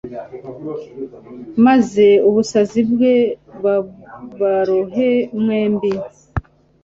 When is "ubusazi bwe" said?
2.27-3.15